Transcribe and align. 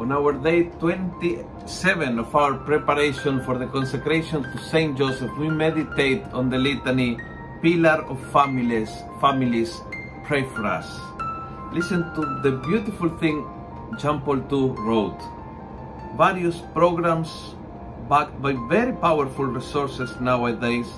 On 0.00 0.10
our 0.10 0.32
day 0.32 0.64
27 0.82 2.18
of 2.18 2.34
our 2.34 2.54
preparation 2.66 3.38
for 3.44 3.56
the 3.56 3.66
consecration 3.68 4.42
to 4.42 4.58
Saint 4.58 4.98
Joseph, 4.98 5.30
we 5.38 5.48
meditate 5.48 6.24
on 6.34 6.50
the 6.50 6.58
litany 6.58 7.16
Pillar 7.62 8.02
of 8.10 8.18
Families, 8.32 8.90
Families, 9.20 9.80
pray 10.24 10.42
for 10.50 10.66
us. 10.66 10.98
Listen 11.72 12.02
to 12.18 12.26
the 12.42 12.58
beautiful 12.66 13.08
thing 13.22 13.46
Jean 13.96 14.20
Paul 14.20 14.42
II 14.50 14.74
wrote. 14.82 15.22
Various 16.18 16.58
programs 16.74 17.54
backed 18.10 18.42
by 18.42 18.58
very 18.66 18.92
powerful 18.94 19.46
resources 19.46 20.10
nowadays 20.20 20.90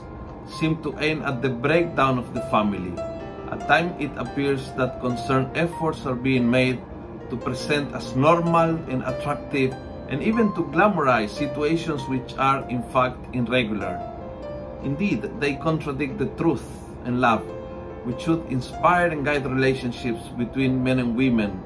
seem 0.48 0.80
to 0.82 0.96
aim 1.00 1.20
at 1.20 1.42
the 1.42 1.50
breakdown 1.50 2.16
of 2.18 2.32
the 2.32 2.40
family. 2.48 2.96
At 3.52 3.68
times 3.68 3.92
it 4.00 4.16
appears 4.16 4.72
that 4.80 5.02
concerned 5.02 5.52
efforts 5.54 6.06
are 6.06 6.16
being 6.16 6.50
made 6.50 6.80
to 7.30 7.36
present 7.36 7.94
as 7.94 8.14
normal 8.14 8.76
and 8.90 9.02
attractive 9.04 9.74
and 10.08 10.22
even 10.22 10.54
to 10.54 10.62
glamorize 10.70 11.30
situations 11.30 12.02
which 12.08 12.34
are 12.38 12.62
in 12.70 12.82
fact 12.94 13.18
irregular. 13.34 13.98
Indeed, 14.82 15.26
they 15.40 15.54
contradict 15.58 16.18
the 16.18 16.30
truth 16.38 16.64
and 17.04 17.20
love, 17.20 17.42
which 18.04 18.22
should 18.22 18.44
inspire 18.50 19.10
and 19.10 19.24
guide 19.24 19.46
relationships 19.46 20.28
between 20.38 20.82
men 20.82 20.98
and 20.98 21.16
women, 21.16 21.58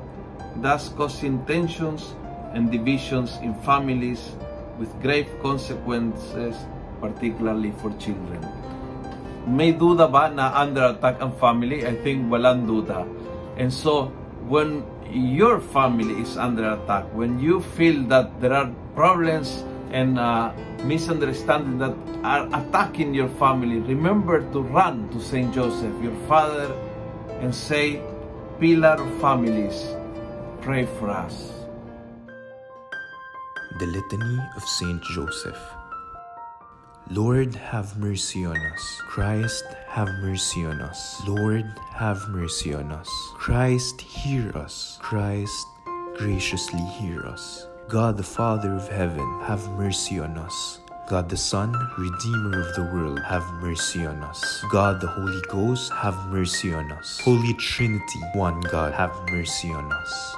thus 0.57 0.89
causing 0.89 1.45
tensions 1.45 2.15
and 2.57 2.73
divisions 2.73 3.37
in 3.43 3.55
families 3.61 4.33
with 4.79 4.89
grave 5.03 5.29
consequences, 5.43 6.57
particularly 7.01 7.73
for 7.85 7.93
children. 8.01 8.41
May 9.45 9.73
duda 9.73 10.09
ba 10.09 10.33
na 10.33 10.53
under 10.57 10.97
attack 10.97 11.21
ang 11.21 11.33
family? 11.37 11.85
I 11.85 11.97
think 12.01 12.29
walang 12.29 12.65
duda. 12.65 13.05
And 13.57 13.73
so, 13.73 14.13
when 14.49 14.85
your 15.13 15.61
family 15.61 16.21
is 16.23 16.37
under 16.37 16.73
attack, 16.73 17.05
when 17.13 17.39
you 17.39 17.61
feel 17.61 18.03
that 18.05 18.41
there 18.41 18.53
are 18.53 18.71
problems 18.95 19.65
and 19.91 20.19
uh, 20.19 20.53
misunderstanding 20.85 21.79
that 21.79 21.95
are 22.23 22.47
attacking 22.55 23.15
your 23.15 23.29
family, 23.29 23.81
remember 23.81 24.41
to 24.53 24.61
run 24.63 25.09
to 25.11 25.21
Saint 25.21 25.53
Joseph, 25.53 25.95
your 26.03 26.15
father, 26.27 26.73
and 27.41 27.55
say, 27.55 28.03
Pillar 28.61 29.01
of 29.01 29.21
families, 29.21 29.97
pray 30.61 30.85
for 30.99 31.11
us. 31.11 31.51
The 33.79 33.87
Litany 33.87 34.39
of 34.57 34.63
Saint 34.63 35.03
Joseph. 35.15 35.59
Lord, 37.09 37.55
have 37.55 37.99
mercy 37.99 38.45
on 38.45 38.57
us. 38.57 39.03
Christ, 39.09 39.65
have 39.91 40.09
mercy 40.21 40.65
on 40.65 40.81
us. 40.81 41.21
Lord, 41.27 41.67
have 41.91 42.29
mercy 42.29 42.73
on 42.73 42.93
us. 42.93 43.11
Christ, 43.35 44.01
hear 44.01 44.57
us. 44.57 44.99
Christ, 45.03 45.67
graciously 46.17 46.81
hear 46.81 47.27
us. 47.27 47.67
God 47.89 48.17
the 48.17 48.23
Father 48.23 48.73
of 48.73 48.89
heaven, 48.89 49.27
have 49.43 49.69
mercy 49.71 50.21
on 50.21 50.39
us. 50.39 50.79
God 51.09 51.29
the 51.29 51.37
Son, 51.37 51.73
Redeemer 51.99 52.61
of 52.61 52.75
the 52.77 52.89
world, 52.95 53.21
have 53.27 53.45
mercy 53.55 54.07
on 54.07 54.23
us. 54.23 54.65
God 54.71 55.01
the 55.01 55.09
Holy 55.09 55.41
Ghost, 55.49 55.93
have 55.93 56.15
mercy 56.29 56.73
on 56.73 56.93
us. 56.93 57.19
Holy 57.25 57.53
Trinity, 57.55 58.21
one 58.35 58.61
God, 58.61 58.93
have 58.93 59.13
mercy 59.29 59.73
on 59.73 59.93
us. 59.93 60.35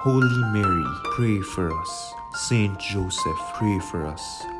Holy 0.00 0.42
Mary, 0.54 0.84
pray 1.16 1.42
for 1.42 1.70
us. 1.70 2.12
Saint 2.48 2.78
Joseph, 2.78 3.38
pray 3.56 3.78
for 3.90 4.06
us. 4.06 4.46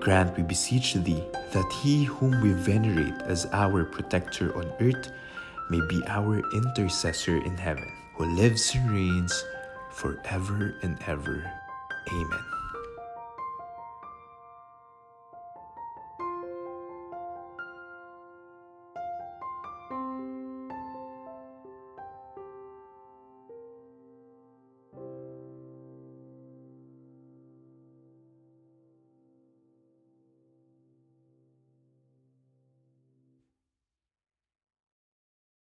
grant, 0.00 0.36
we 0.36 0.42
beseech 0.42 0.94
thee, 0.94 1.22
that 1.52 1.72
he 1.82 2.04
whom 2.04 2.40
we 2.40 2.52
venerate 2.52 3.20
as 3.22 3.46
our 3.52 3.84
protector 3.84 4.56
on 4.56 4.72
earth 4.80 5.12
may 5.70 5.80
be 5.88 6.02
our 6.08 6.42
intercessor 6.52 7.36
in 7.36 7.56
heaven, 7.56 7.86
who 8.16 8.24
lives 8.36 8.74
and 8.74 8.90
reigns 8.90 9.44
forever 9.92 10.74
and 10.82 10.98
ever. 11.06 11.44
Amen. 12.12 12.59